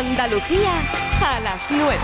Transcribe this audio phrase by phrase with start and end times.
[0.00, 0.72] Andalucía
[1.22, 1.98] a las 9.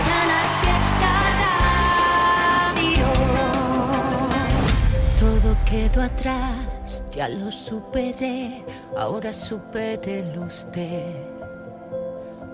[5.19, 8.63] Todo quedó atrás, ya lo superé,
[8.95, 11.11] ahora supérelo usted.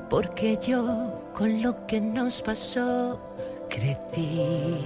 [0.09, 3.19] Porque yo con lo que nos pasó
[3.69, 4.85] crecí.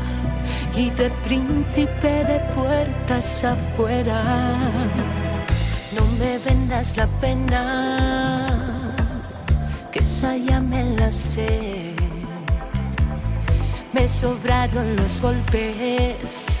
[0.75, 4.23] y de príncipe de puertas afuera.
[5.95, 8.93] No me vendas la pena,
[9.91, 11.95] que esa ya me la sé.
[13.93, 16.60] Me sobraron los golpes,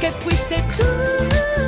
[0.00, 1.67] que fuiste tú.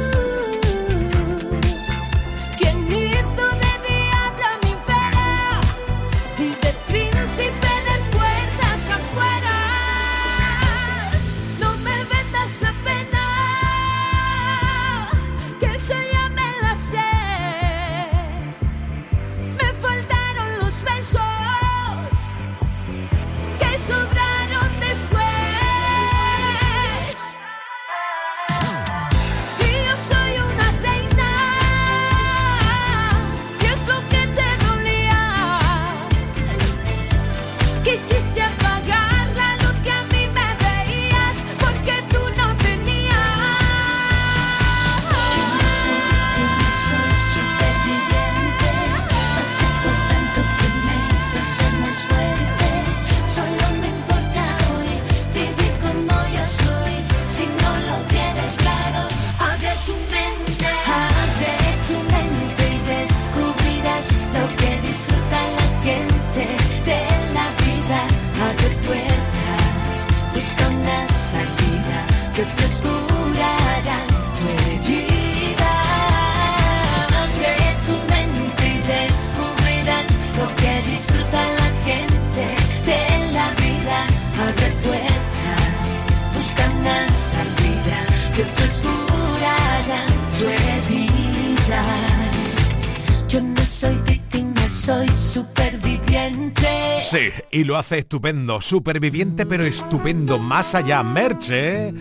[97.11, 101.93] Sí, y lo hace estupendo, superviviente pero estupendo, más allá, Merche.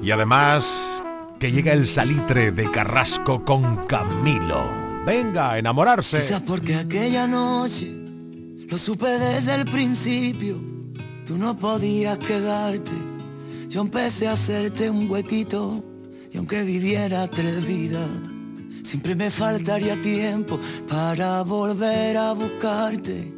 [0.00, 1.02] Y además
[1.40, 5.02] que llega el salitre de Carrasco con Camilo.
[5.04, 6.20] Venga, a enamorarse.
[6.20, 7.92] Quizás porque aquella noche
[8.68, 10.60] lo supe desde el principio.
[11.26, 12.92] Tú no podías quedarte.
[13.68, 15.84] Yo empecé a hacerte un huequito.
[16.30, 18.08] Y aunque viviera tres vidas,
[18.84, 23.37] siempre me faltaría tiempo para volver a buscarte,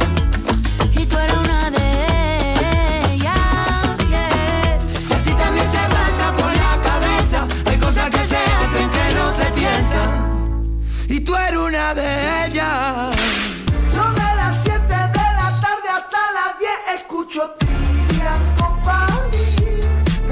[17.31, 19.43] Escucho Trivian Company.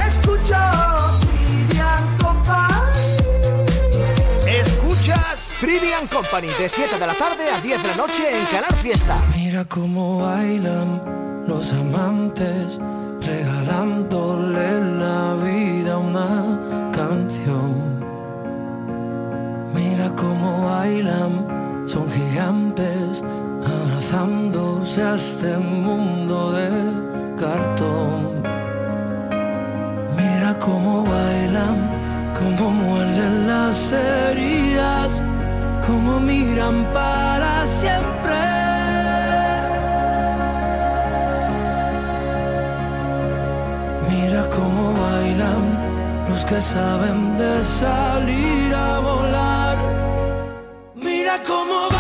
[0.06, 0.56] Escucho
[1.22, 3.06] Trivian Company.
[4.46, 8.76] Escuchas Trivian Company de 7 de la tarde a 10 de la noche en Canal
[8.76, 9.18] Fiesta.
[9.34, 12.78] Mira cómo bailan los amantes,
[13.22, 18.04] regalándole la vida a una canción.
[19.74, 23.24] Mira cómo bailan, son gigantes,
[24.12, 26.68] a este mundo de
[27.40, 28.42] cartón.
[30.18, 31.78] Mira cómo bailan,
[32.40, 35.22] cómo muerden las heridas,
[35.86, 38.36] cómo miran para siempre.
[44.10, 45.64] Mira cómo bailan
[46.30, 49.78] los que saben de salir a volar.
[50.96, 51.99] Mira cómo bailan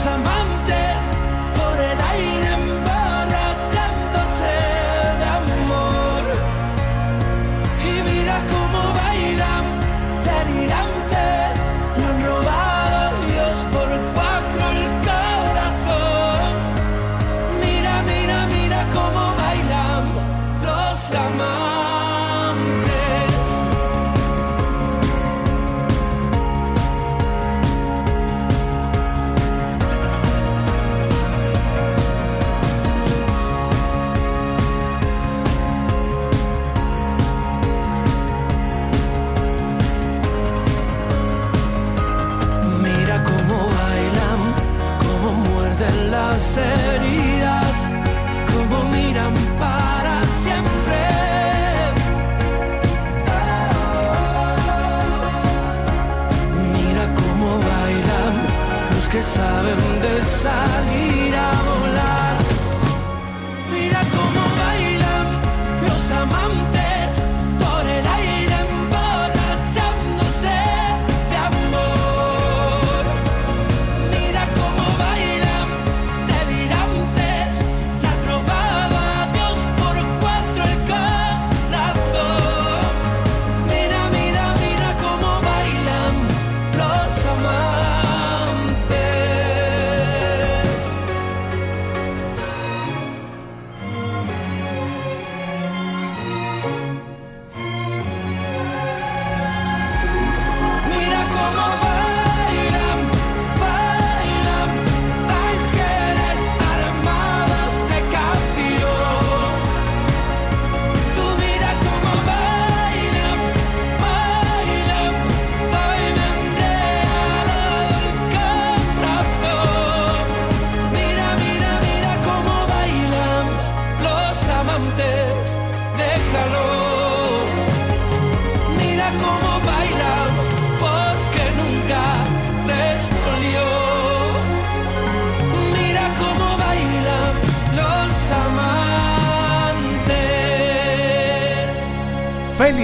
[0.00, 0.79] los amantes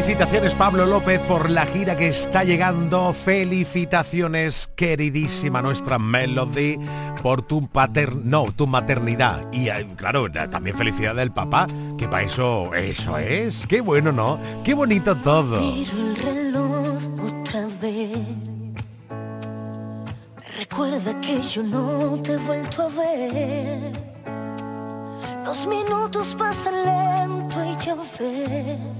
[0.06, 3.12] Felicitaciones Pablo López por la gira que está llegando.
[3.12, 6.78] Felicitaciones queridísima nuestra Melody
[7.24, 9.52] por tu pater no, tu maternidad.
[9.52, 11.66] Y eh, claro, también felicidad del papá,
[11.98, 13.66] que para eso, eso es.
[13.66, 14.38] Qué bueno, ¿no?
[14.62, 15.58] Qué bonito todo.
[15.58, 18.16] El reloj otra vez.
[20.56, 23.92] Recuerda que yo no te he vuelto a ver.
[25.44, 28.95] Los minutos pasan lento y ya ves.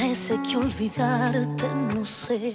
[0.00, 2.54] Parece que olvidarte no sé.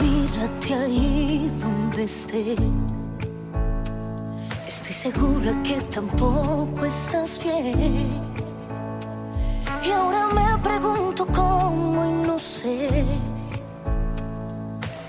[0.00, 2.56] Mírate ahí donde estés.
[4.64, 8.06] Estoy segura que tampoco estás bien.
[9.82, 13.04] Y ahora me pregunto cómo y no sé.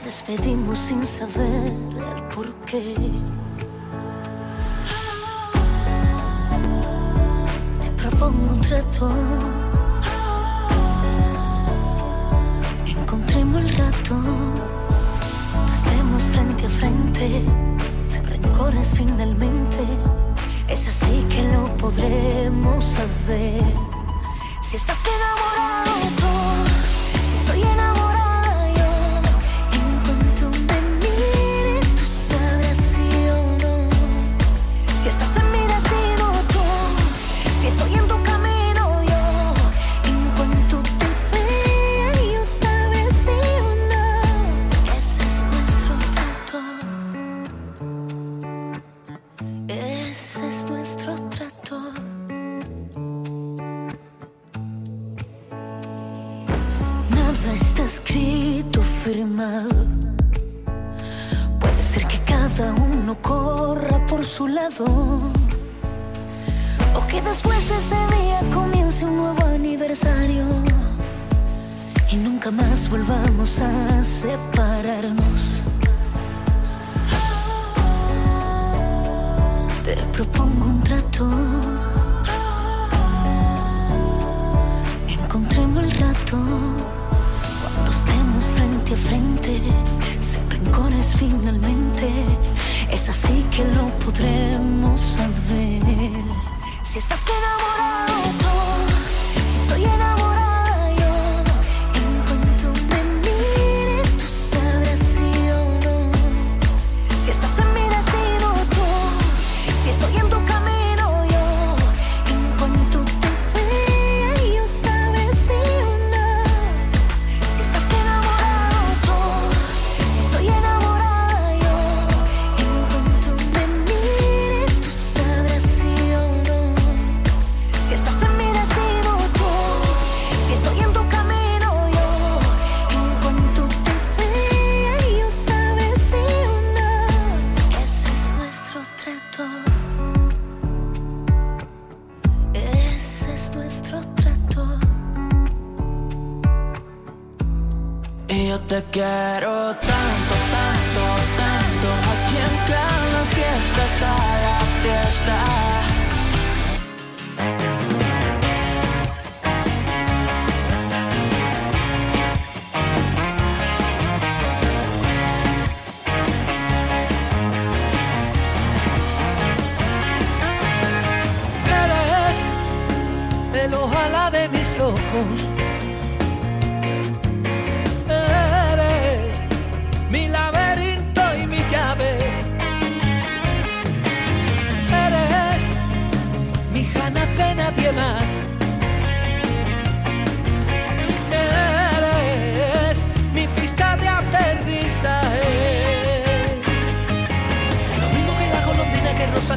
[0.03, 1.72] Despedimos sin saber
[2.15, 2.96] el por qué.
[7.79, 9.56] Te propongo un trato.
[13.38, 14.15] Encontremos el rato.
[15.72, 17.46] Estemos frente a frente.
[18.08, 19.77] Sin rencores finalmente.
[20.67, 23.63] Es así que lo podremos saber.
[24.63, 25.76] Si estás enamorado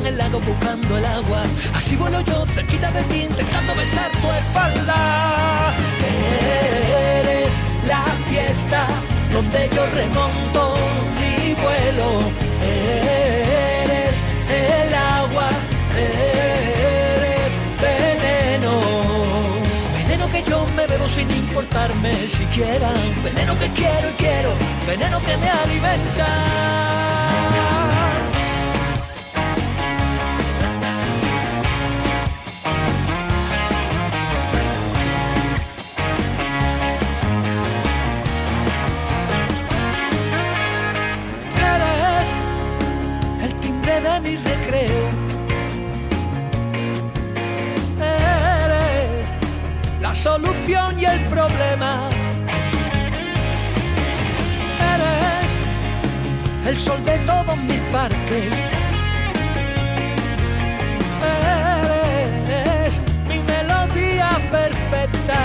[0.01, 1.43] en el lago buscando el agua.
[1.75, 5.75] Así vuelo yo cerquita de ti intentando besar tu espalda.
[7.19, 7.55] Eres
[7.87, 8.87] la fiesta
[9.33, 10.75] donde yo remonto
[11.19, 12.09] mi vuelo.
[12.63, 15.49] Eres el agua,
[15.97, 17.53] eres
[17.85, 18.73] veneno.
[19.99, 22.91] Veneno que yo me bebo sin importarme siquiera.
[23.23, 24.51] Veneno que quiero y quiero.
[24.87, 27.30] Veneno que me alimenta.
[51.31, 52.11] problema.
[54.95, 55.51] Eres
[56.69, 58.53] el sol de todos mis parques.
[62.49, 65.39] Eres mi melodía perfecta.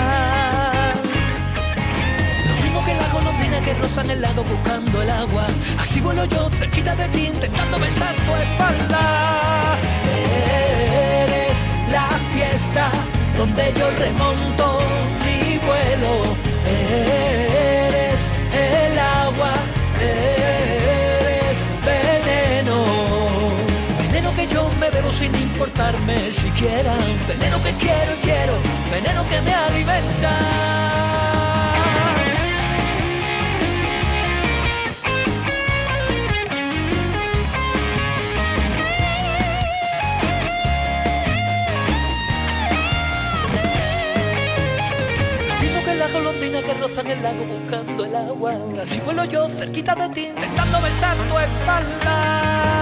[2.48, 5.46] Lo mismo que la golondrina que rosa en el lago buscando el agua.
[5.78, 9.78] Así vuelo yo cerquita de ti intentando besar tu espalda.
[11.22, 11.58] Eres
[11.92, 12.90] la fiesta
[13.38, 14.78] donde yo remonto
[16.66, 18.20] eres
[18.52, 19.52] el agua,
[20.00, 22.84] eres veneno.
[23.98, 26.94] Veneno que yo me bebo sin importarme siquiera,
[27.28, 28.54] veneno que quiero y quiero,
[28.90, 31.15] veneno que me alimenta.
[47.66, 48.54] buscando el agua.
[48.82, 52.75] Así vuelo yo cerquita de ti, intentando besar tu espalda.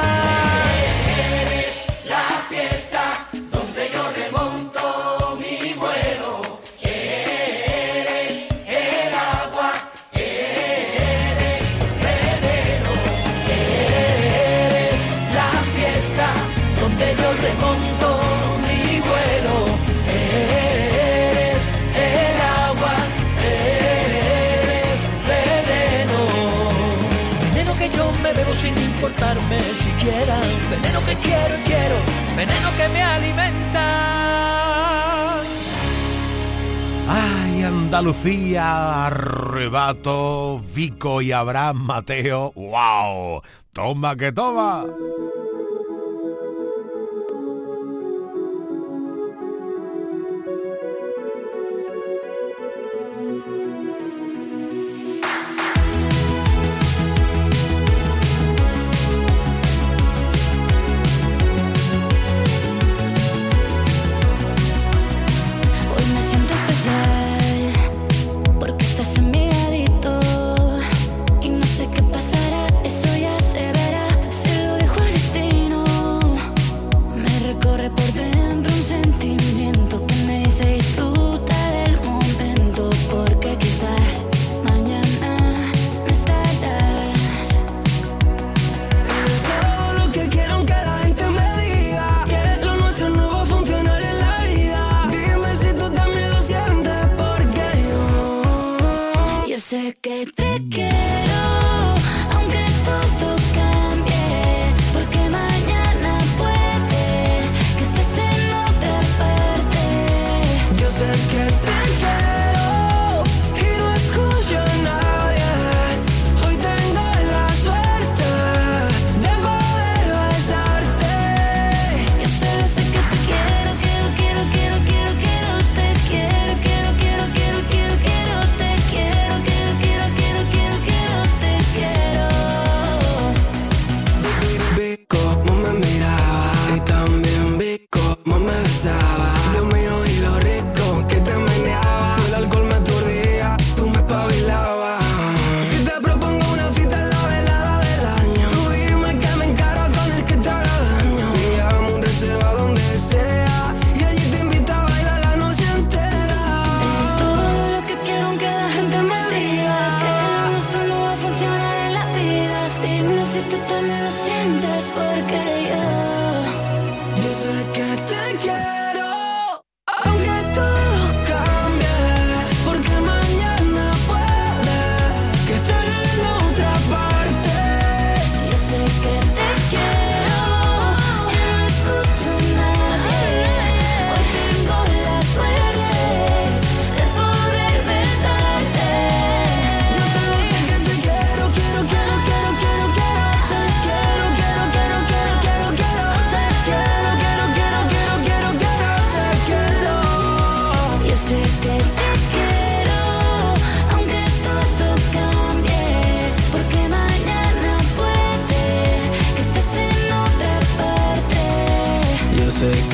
[30.05, 31.97] veneno que quiero y quiero,
[32.37, 33.85] veneno que me alimenta.
[37.09, 44.85] Ay, Andalucía, arrebato, Vico y Abraham Mateo, wow, toma que toma.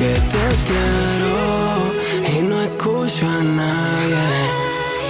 [0.01, 1.37] que te quiero
[2.33, 4.25] y no escucho a nadie.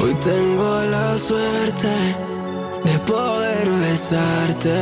[0.02, 1.94] Hoy tengo la suerte
[2.84, 4.80] de poder besarte.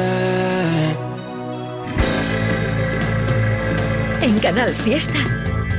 [4.21, 5.19] En Canal Fiesta,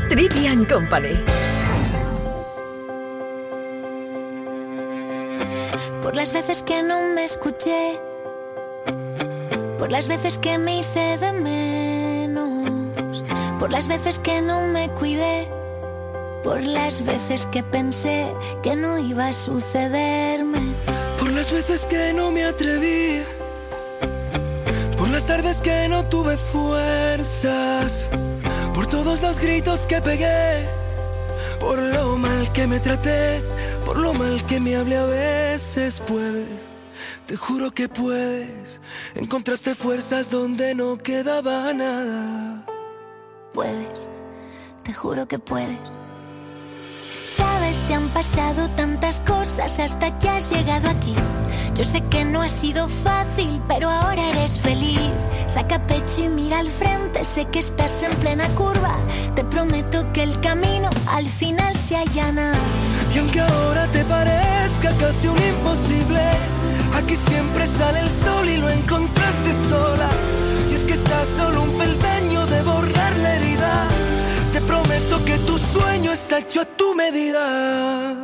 [0.08, 1.16] Trivian Company.
[6.02, 8.00] Por las veces que no me escuché,
[9.76, 11.69] por las veces que me hice de mí
[13.60, 15.46] por las veces que no me cuidé,
[16.42, 18.26] por las veces que pensé
[18.62, 20.74] que no iba a sucederme,
[21.18, 23.22] por las veces que no me atreví,
[24.96, 28.08] por las tardes que no tuve fuerzas,
[28.72, 30.66] por todos los gritos que pegué,
[31.60, 33.42] por lo mal que me traté,
[33.84, 36.70] por lo mal que me hablé a veces puedes.
[37.26, 38.80] Te juro que puedes,
[39.14, 42.64] encontraste fuerzas donde no quedaba nada.
[43.52, 44.08] Puedes,
[44.82, 45.78] te juro que puedes.
[47.24, 51.14] Sabes, te han pasado tantas cosas hasta que has llegado aquí.
[51.74, 55.12] Yo sé que no ha sido fácil, pero ahora eres feliz.
[55.46, 58.96] Saca pecho y mira al frente, sé que estás en plena curva.
[59.34, 62.52] Te prometo que el camino al final se allana.
[63.14, 66.20] Y aunque ahora te parezca casi un imposible,
[66.96, 70.10] aquí siempre sale el sol y lo encontraste sola.
[70.70, 72.19] Y es que estás solo un peldaño
[72.50, 73.88] de borrar la herida.
[74.52, 78.14] Te prometo que tu sueño está hecho a tu medida.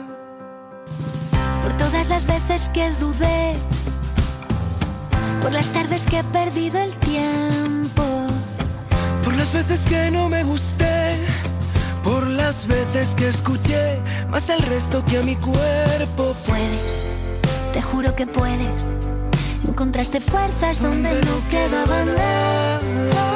[1.62, 3.54] Por todas las veces que dudé,
[5.40, 8.04] por las tardes que he perdido el tiempo,
[9.24, 11.18] Por las veces que no me gusté,
[12.02, 16.34] por las veces que escuché más al resto que a mi cuerpo.
[16.46, 16.92] puedes,
[17.72, 18.92] te juro que puedes.
[19.68, 23.36] Encontraste fuerzas donde no quedaba nada.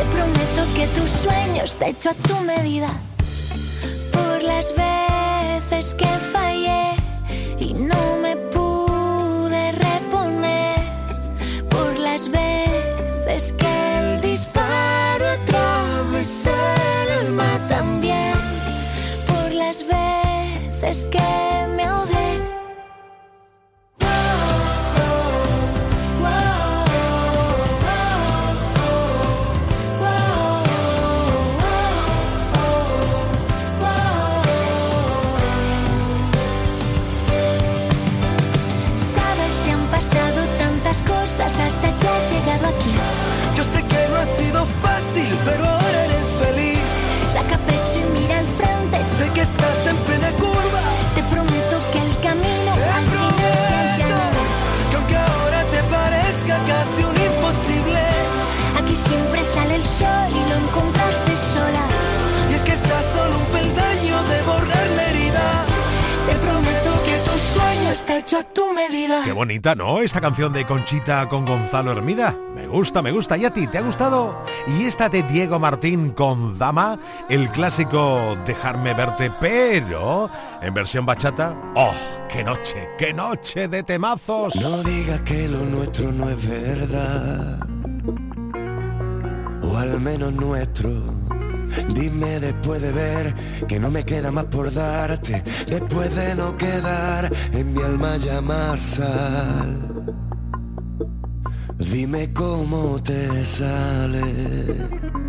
[0.00, 2.88] Te prometo que tu sueño está hecho a tu medida.
[4.10, 6.94] Por las veces que fallé
[7.58, 10.80] y no me pude reponer.
[11.68, 16.56] Por las veces que el disparo atravesó
[17.02, 18.40] el alma también.
[19.26, 21.59] Por las veces que
[68.40, 69.22] a tu medida.
[69.24, 70.00] Qué bonita, ¿no?
[70.00, 72.34] Esta canción de Conchita con Gonzalo Hermida.
[72.54, 73.36] Me gusta, me gusta.
[73.36, 73.66] ¿Y a ti?
[73.66, 74.44] ¿Te ha gustado?
[74.66, 76.98] Y esta de Diego Martín con Dama,
[77.28, 80.30] el clásico Dejarme verte, pero
[80.62, 81.54] en versión bachata.
[81.74, 81.92] ¡Oh,
[82.28, 84.56] qué noche, qué noche de temazos!
[84.56, 87.60] No digas que lo nuestro no es verdad,
[89.62, 91.19] o al menos nuestro.
[91.94, 93.34] Dime después de ver
[93.68, 98.40] que no me queda más por darte, después de no quedar en mi alma ya
[98.40, 99.90] más sal.
[101.78, 105.19] Dime cómo te sale.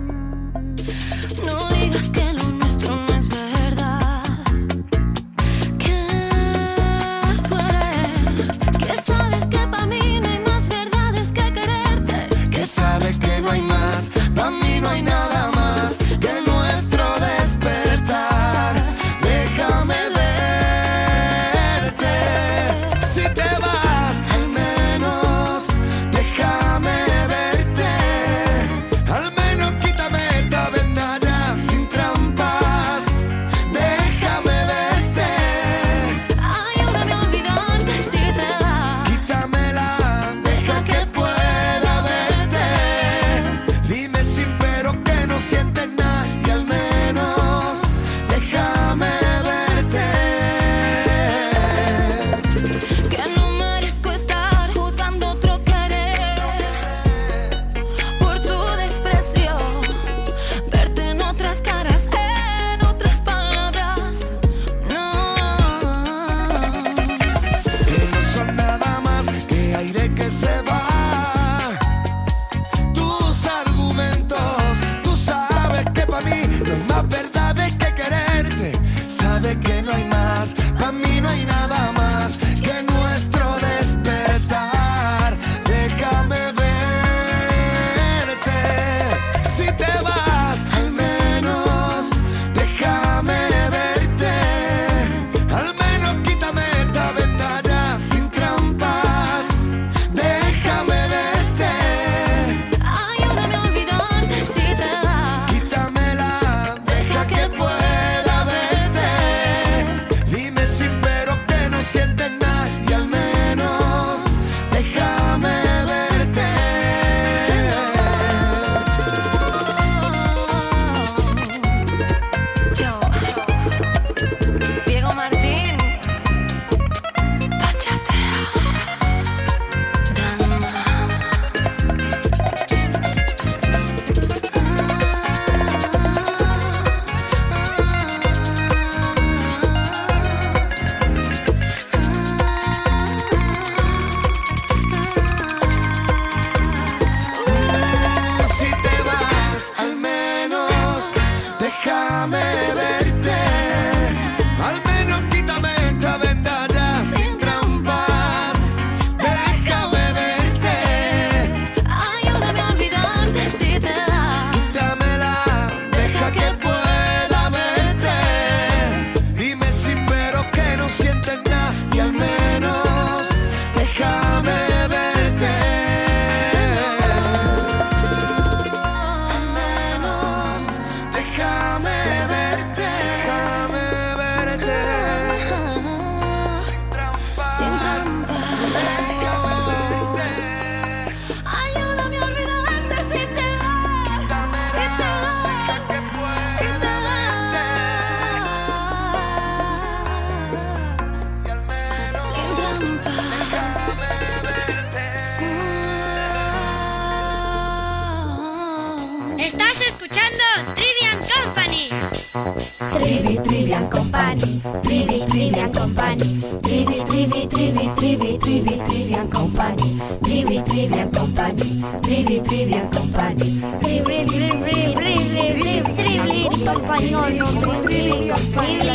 [215.92, 224.26] Company, Trivi, Trivi, Trivi, Trivi, Trivi, Trivian Company, Trivi, Trivian Company, Trivi, Trivian Company, Trivi,
[224.26, 228.32] Trivi, Trivi, Trivi, Trivi, Company, Trivi, Trivi,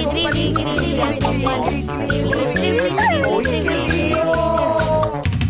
[0.09, 1.85] Trivi, Trivian Company,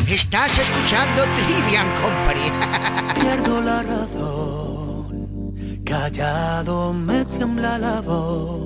[0.09, 2.51] Estás escuchando Trivian Company.
[3.21, 5.53] Pierdo la razón,
[5.85, 8.66] callado me tiembla la voz,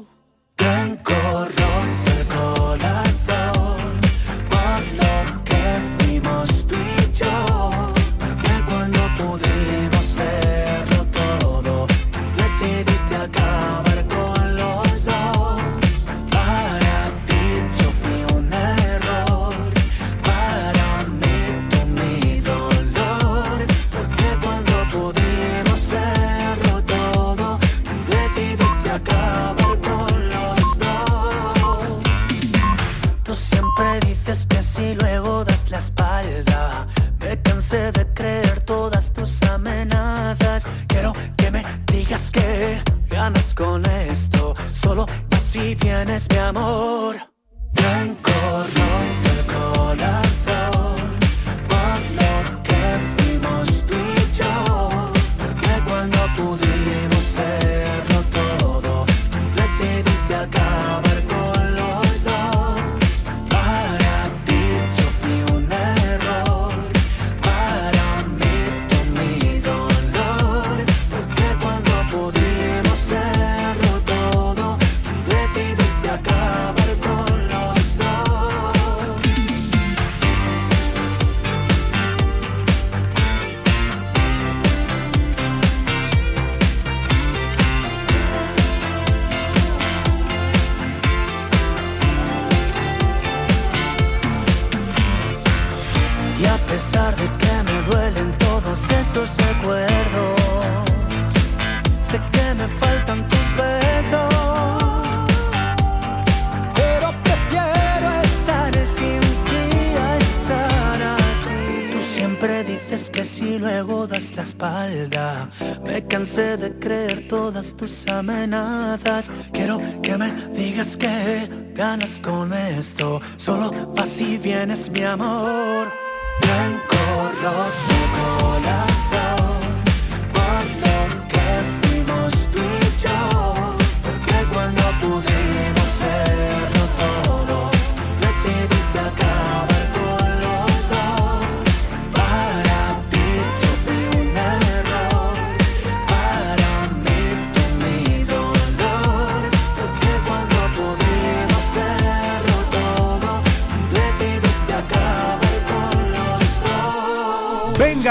[117.81, 118.11] todas tus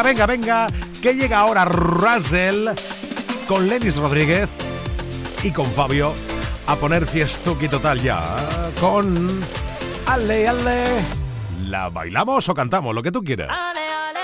[0.02, 0.66] Venga, venga,
[1.02, 2.68] que llega ahora Russell
[3.46, 4.48] con Lenis Rodríguez
[5.42, 6.14] y con Fabio
[6.66, 8.20] a poner fiestuki total ya
[8.80, 9.28] con
[10.06, 10.84] Ale, Ale.
[11.66, 12.94] ¿La bailamos o cantamos?
[12.94, 13.50] Lo que tú quieras.
[13.50, 14.20] Ale, ale,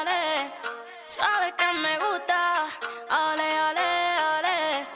[0.00, 0.52] ale,
[1.06, 2.64] suave que me gusta.
[3.10, 3.80] Ale, ale,
[4.38, 4.86] ale.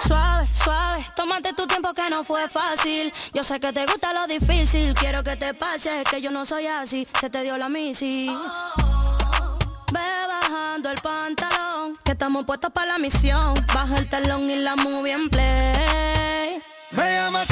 [0.00, 3.12] Suave, suave, tómate tu tiempo que no fue fácil.
[3.32, 6.66] Yo sé que te gusta lo difícil, quiero que te pase, que yo no soy
[6.66, 7.06] así.
[7.18, 8.30] Se te dio la misi.
[9.92, 13.54] Ve bajando el pantalón, que estamos puestos para la misión.
[13.74, 16.62] Baja el telón y la movie en play.
[16.92, 17.44] Me llama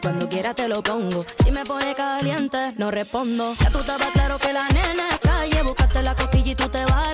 [0.00, 1.24] cuando quiera te lo pongo.
[1.44, 3.54] Si me pone caliente, no respondo.
[3.60, 6.84] Ya tú estabas claro que la nena es calle, buscaste la costilla y tú te
[6.84, 7.10] vas a.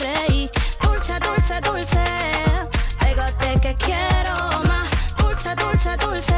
[0.87, 2.05] Dulce, dulce, dulce,
[3.01, 4.35] pégate que quiero
[4.67, 4.89] más.
[5.19, 6.35] Dulce, dulce, dulce,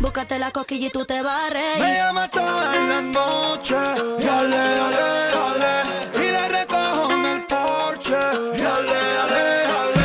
[0.00, 1.96] búscate la cosquilla y tú te vas a Me reír.
[1.96, 3.76] llama toda la noche
[4.20, 5.04] Y ale, ale,
[5.46, 8.18] ale Y le recojo en el porche
[8.56, 9.95] Y ale, ale,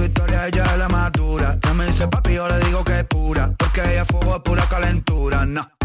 [0.00, 1.58] su historia, ella es la madura.
[1.62, 4.66] Ya me dice papi, yo le digo que es pura Porque ella fuego es pura
[4.68, 5.79] calentura, no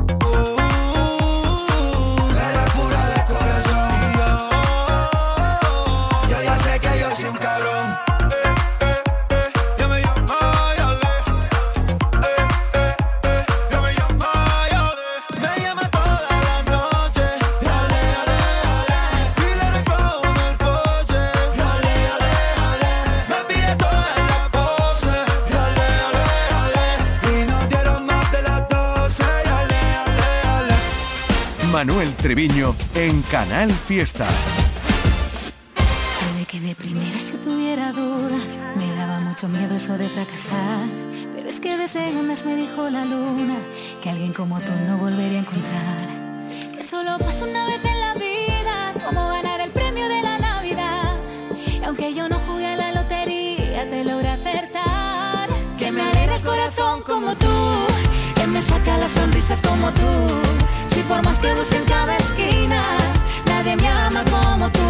[31.86, 34.26] Manuel Treviño en Canal Fiesta.
[35.76, 40.88] Puede que de primera si tuviera dudas, me daba mucho miedo eso de fracasar.
[41.36, 43.58] Pero es que de segundas me dijo la luna
[44.02, 46.74] que alguien como tú no volvería a encontrar.
[46.76, 51.14] Que solo pasa una vez en la vida, como ganar el premio de la Navidad.
[51.68, 55.50] Y aunque yo no jugué a la lotería, te logré acertar.
[55.78, 57.45] Que me alegra el corazón como tú,
[58.56, 60.12] me saca las sonrisas como tú.
[60.88, 62.82] Si por más que busque en cada esquina,
[63.46, 64.90] nadie me ama como tú.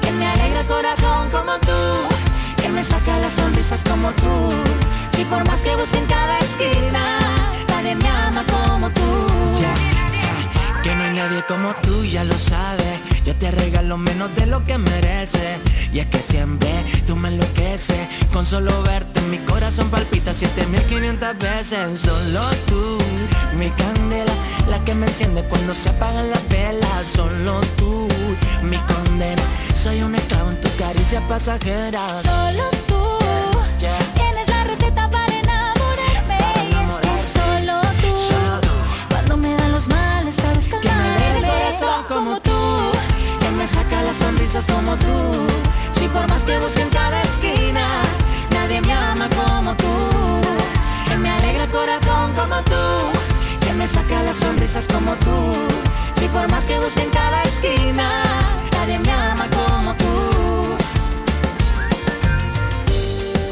[0.00, 1.82] Que me alegra el corazón como tú,
[2.56, 4.34] que me saca las sonrisas como tú.
[5.14, 7.04] Si por más que busque en cada esquina,
[7.68, 9.02] nadie me ama como tú.
[10.82, 13.15] Que no hay nadie como tú, ya lo sabes.
[13.26, 15.58] Yo te regalo menos de lo que mereces.
[15.92, 16.70] Y es que siempre
[17.08, 18.08] tú me enloqueces.
[18.32, 22.00] Con solo verte, mi corazón palpita 7500 veces.
[22.00, 22.98] Solo tú,
[23.58, 24.32] mi candela,
[24.68, 27.06] la que me enciende cuando se apagan las velas.
[27.12, 28.06] Solo tú,
[28.62, 29.42] mi condena.
[29.74, 32.06] Soy un esclavo en tu caricia pasajera.
[32.22, 32.85] Solo tú
[44.72, 45.46] como tú.
[45.98, 47.84] Si por más que busque en cada esquina
[48.50, 49.86] Nadie me ama como tú.
[51.08, 53.10] Que me alegra el corazón como tú
[53.60, 55.52] Que me saca las sonrisas como tú.
[56.18, 58.08] Si por más que busque en cada esquina
[58.72, 60.76] Nadie me ama como tú.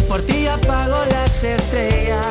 [0.09, 2.24] Por ti apago las estrellas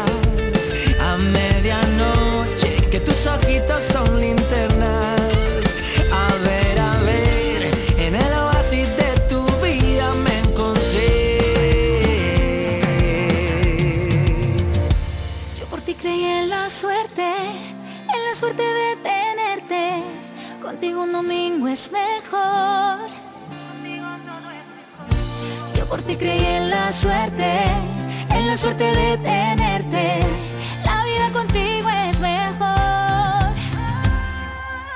[1.01, 4.42] a medianoche, que tus ojitos son linternas.
[21.74, 22.99] Es mejor.
[25.76, 27.51] Yo por ti creí en la suerte,
[28.30, 30.19] en la suerte de tenerte.
[30.86, 33.45] La vida contigo es mejor.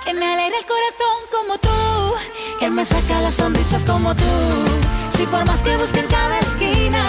[0.06, 1.80] Que me alegra el corazón como tú,
[2.60, 4.36] que me saca las sonrisas como tú.
[5.16, 7.04] Si por más que busque en cada esquina,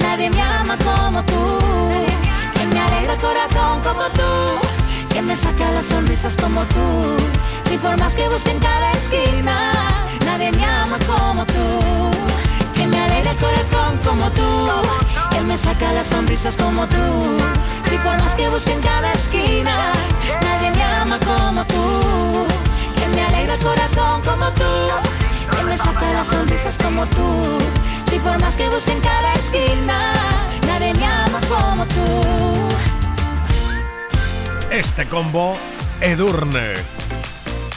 [0.00, 1.58] nadie me ama como tú.
[2.54, 4.32] Que me alegra el corazón como tú,
[5.18, 7.16] que me saca las sonrisas como tú.
[7.68, 9.56] Si por más que busque en cada esquina,
[10.24, 11.68] nadie me ama como tú.
[12.72, 14.50] Que me alegra el corazón como tú,
[15.32, 17.36] que me saca las sonrisas como tú.
[17.88, 19.76] Si por más que busque en cada esquina,
[20.46, 22.46] nadie me ama como tú.
[22.94, 24.72] Que me alegra el corazón como tú,
[25.50, 27.58] que me saca las sonrisas como tú.
[28.08, 29.98] Si por más que busque en cada esquina,
[30.68, 32.67] nadie me ama como tú.
[34.70, 35.56] Este combo,
[36.00, 36.74] Edurne,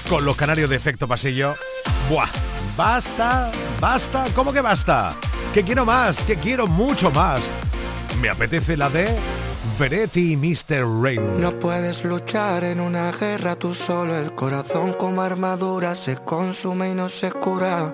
[0.10, 1.56] con los canarios de efecto pasillo.
[2.10, 2.28] ¡Buah!
[2.78, 3.52] ¡Basta!
[3.80, 4.26] ¡Basta!
[4.36, 5.16] ¿Cómo que basta?
[5.54, 7.50] que quiero más, que quiero mucho más.
[8.22, 9.14] Me apetece la de
[9.78, 10.86] Veretti y Mr.
[11.02, 11.42] Rain.
[11.42, 16.96] No puedes luchar en una guerra tú solo, el corazón como armadura se consume y
[16.96, 17.94] no se cura.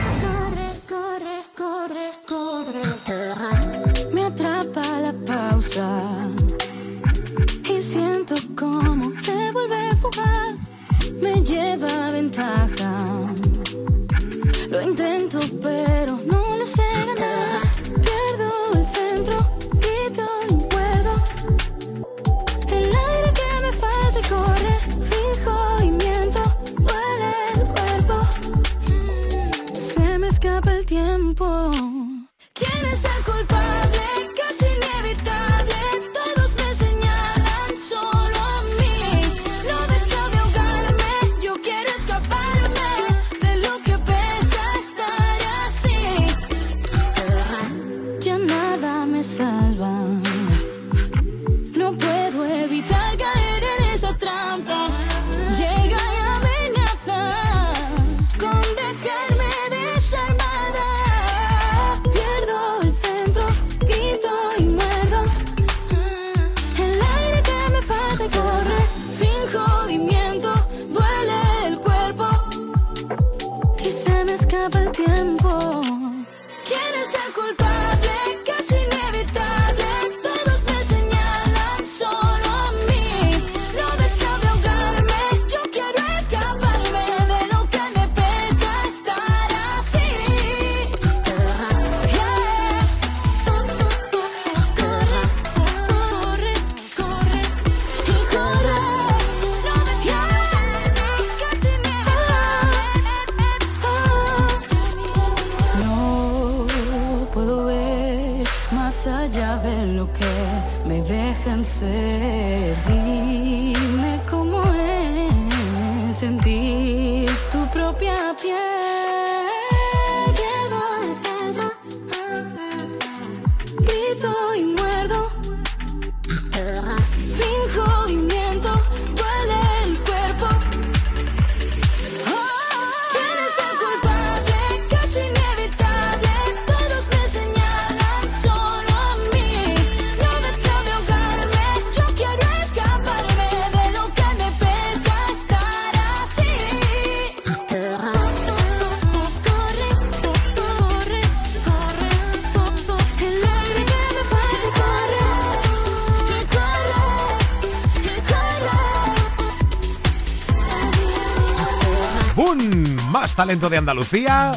[163.41, 164.51] talento de Andalucía,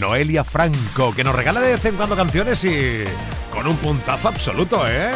[0.00, 3.04] Noelia Franco, que nos regala de vez en cuando canciones y
[3.50, 5.10] con un puntazo absoluto, ¿eh?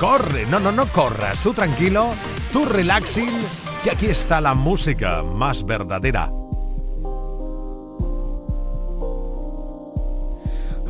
[0.00, 2.14] Corre, no, no, no corras, tú tranquilo,
[2.50, 3.28] tú relaxing,
[3.84, 6.32] que aquí está la música más verdadera.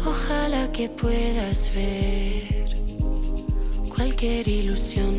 [0.07, 2.77] Ojalá que puedas ver
[3.93, 5.19] cualquier ilusión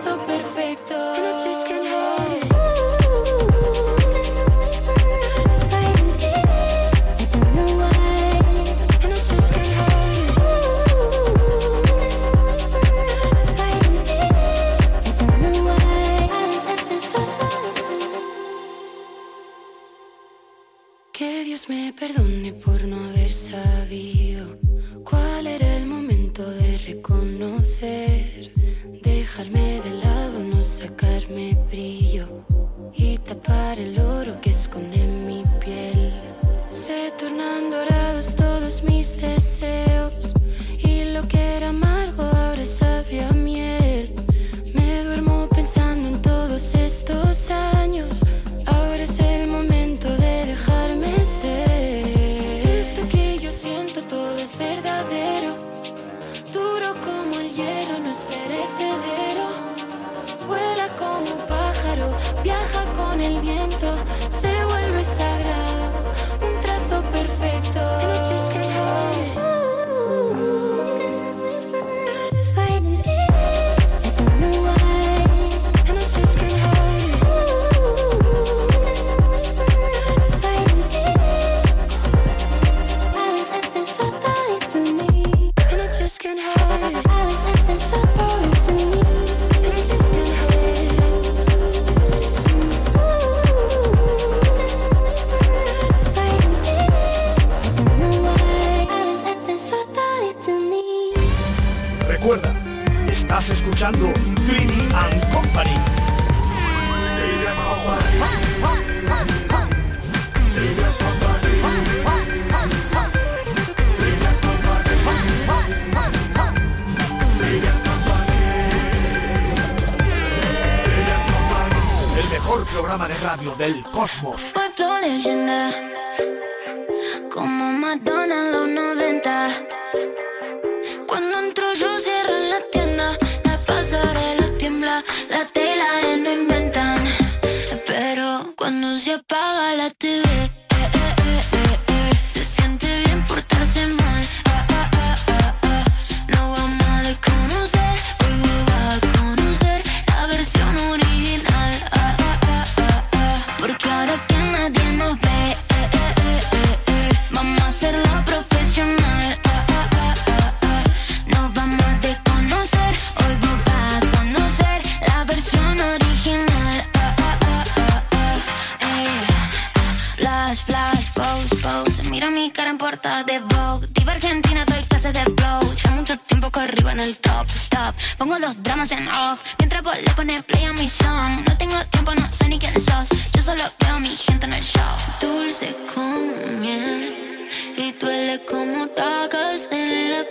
[124.19, 124.60] cosmos.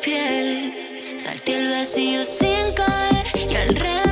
[0.01, 0.73] Piel.
[1.19, 3.27] Salté el vacío sin caer.
[3.51, 4.10] Y al renacer,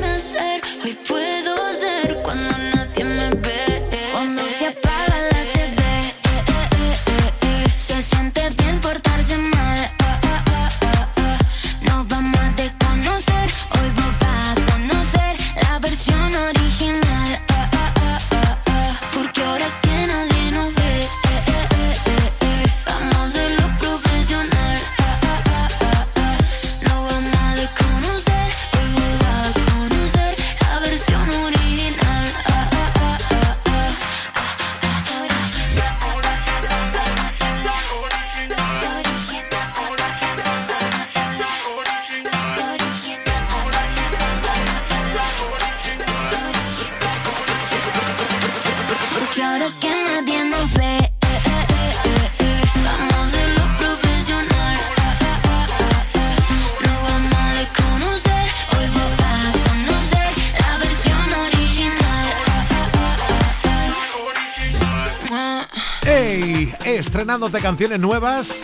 [67.19, 68.62] Estrenándote canciones nuevas.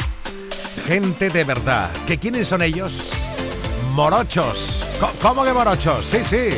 [0.86, 1.90] Gente de verdad.
[2.06, 2.92] ¿Que quiénes son ellos?
[3.94, 4.86] Morochos.
[5.20, 6.04] ¿Cómo que morochos?
[6.04, 6.50] Sí, sí.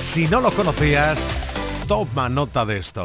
[0.00, 1.18] Si no los conocías,
[1.88, 3.04] toma nota de esto.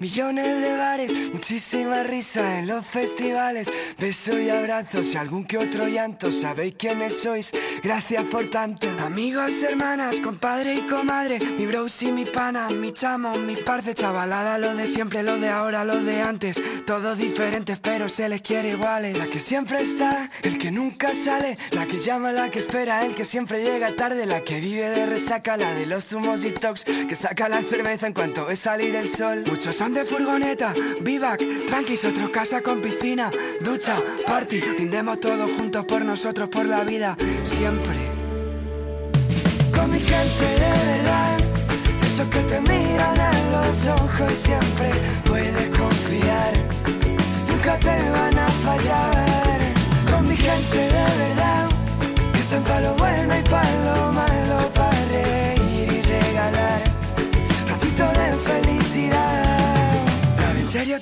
[0.00, 5.86] Millones de bares, muchísima risa en los festivales, besos y abrazos y algún que otro
[5.86, 6.32] llanto.
[6.32, 7.52] Sabéis quiénes sois,
[7.82, 8.88] gracias por tanto.
[9.04, 14.58] Amigos, hermanas, compadre y comadre, mi bros y mi pana, mi chamo, mi parce, chavalada,
[14.58, 16.60] lo de siempre, lo de ahora, lo de antes.
[16.84, 19.16] Todos diferentes, pero se les quiere iguales.
[19.16, 23.14] La que siempre está, el que nunca sale, la que llama, la que espera, el
[23.14, 27.14] que siempre llega tarde, la que vive de resaca, la de los zumos detox, que
[27.14, 29.44] saca la cerveza en cuanto ve salir el sol.
[29.52, 30.72] Muchos son de furgoneta,
[31.02, 33.30] vivac, tranquis, otros casa con piscina,
[33.60, 33.96] ducha,
[34.26, 37.94] party, rindemos todos juntos por nosotros, por la vida, siempre.
[39.76, 41.38] Con mi gente de verdad,
[42.02, 44.90] esos que te miran a los ojos y siempre
[45.26, 46.54] puedes confiar,
[47.46, 49.58] nunca te van a fallar.
[50.10, 51.71] Con mi gente de verdad,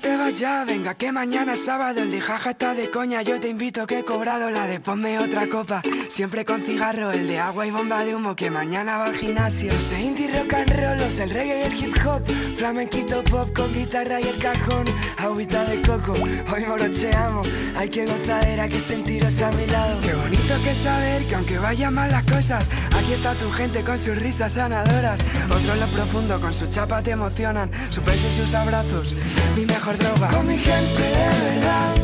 [0.01, 0.65] te vas ya?
[0.65, 3.23] Venga, que mañana es sábado, el de jaja está de coña.
[3.23, 5.83] Yo te invito que he cobrado la de ponme otra copa.
[6.09, 9.71] Siempre con cigarro, el de agua y bomba de humo, que mañana va al gimnasio.
[9.71, 12.27] Los de indie rock and roll, los del reggae y el hip hop.
[12.57, 14.85] Flamenquito pop con guitarra y el cajón.
[15.21, 17.47] Agüita de coco, hoy morocheamos.
[17.77, 20.01] Hay que gozadera, que sentiros a mi lado.
[20.01, 22.67] Qué bonito que saber que aunque vayan mal las cosas,
[22.97, 25.21] aquí está tu gente con sus risas sanadoras.
[25.45, 27.71] Otros en lo profundo con su chapa te emocionan.
[27.91, 29.15] Su peso y sus abrazos,
[29.55, 30.29] mi mejor droga.
[30.29, 31.95] Con mi gente de verdad,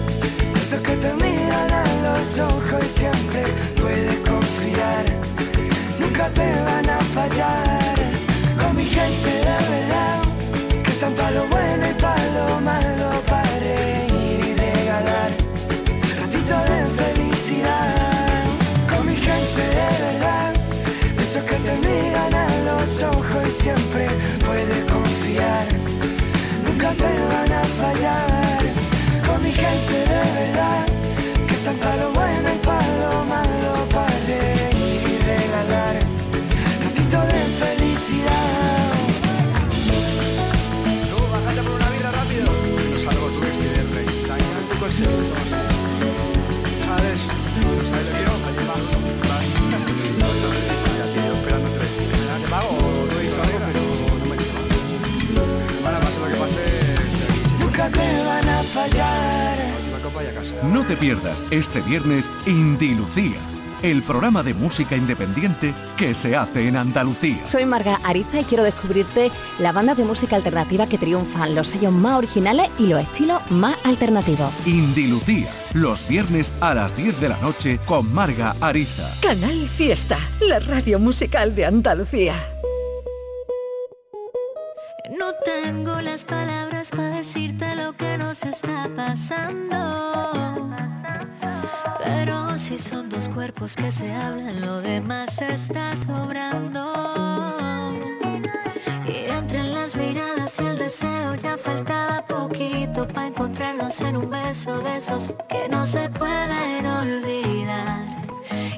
[0.55, 3.45] esos que te miran a los ojos y siempre
[3.81, 5.05] puedes confiar.
[5.99, 7.97] Nunca te van a fallar.
[8.63, 10.23] Con mi gente de verdad,
[10.85, 11.56] que están para lo
[60.97, 63.37] te pierdas este viernes Indilucía,
[63.83, 67.47] el programa de música independiente que se hace en Andalucía.
[67.47, 71.93] Soy Marga Ariza y quiero descubrirte la banda de música alternativa que triunfan, los sellos
[71.93, 74.53] más originales y los estilos más alternativos.
[74.67, 79.11] Indilucía, los viernes a las 10 de la noche con Marga Ariza.
[79.21, 82.35] Canal Fiesta, la radio musical de Andalucía.
[85.19, 90.06] No tengo las palabras para decirte lo que nos está pasando.
[92.79, 96.93] Son dos cuerpos que se hablan, lo demás está sobrando.
[99.07, 104.79] Y entre las miradas y el deseo ya faltaba poquito para encontrarnos en un beso
[104.81, 108.23] de esos que no se pueden olvidar.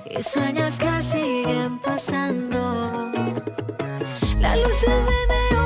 [0.08, 3.10] Y sueños que siguen pasando.
[4.40, 5.57] La luz se ve de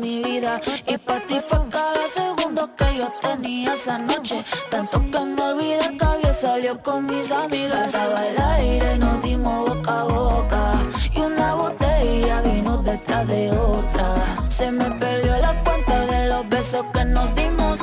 [0.00, 0.60] mi vida.
[0.86, 4.42] Y para ti fue cada segundo que yo tenía esa noche.
[4.70, 7.86] Tanto que me olvidé que había salido con mis amigas.
[7.86, 10.62] Estaba el aire, nos dimos boca a boca.
[11.14, 14.06] Y una botella vino detrás de otra.
[14.48, 17.78] Se me perdió la cuenta de los besos que nos dimos.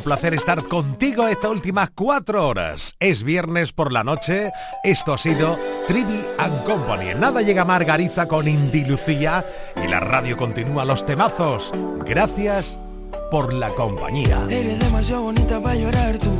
[0.00, 2.94] un placer estar contigo estas últimas cuatro horas.
[3.00, 4.50] Es viernes por la noche,
[4.82, 7.14] esto ha sido Trivi and Company.
[7.18, 9.44] Nada llega Margariza con Indy Lucía
[9.76, 11.70] y la radio continúa los temazos.
[12.06, 12.78] Gracias
[13.30, 14.46] por la compañía.
[14.48, 16.39] Eres demasiado bonita para llorar tú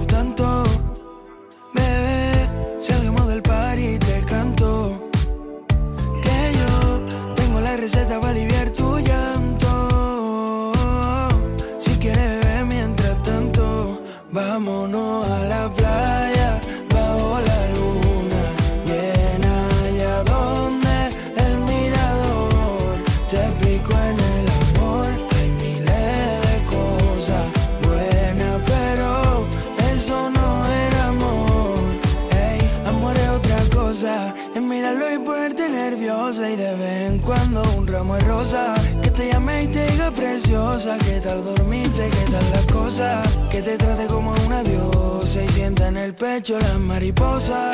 [46.51, 47.71] pecho la mariposa.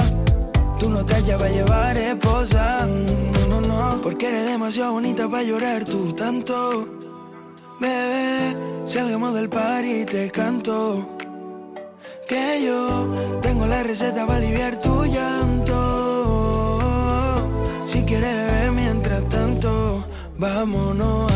[0.79, 2.87] Tú no te llevas a llevar esposa.
[2.87, 4.01] No, no, no.
[4.03, 6.87] Porque eres demasiado bonita para llorar tú tanto.
[7.81, 8.57] Bebé,
[8.87, 11.09] salgamos del par y te canto.
[12.29, 13.09] Que yo
[13.41, 15.73] tengo la receta para aliviar tu llanto.
[17.87, 20.05] Si quieres, mientras tanto,
[20.39, 21.36] vámonos a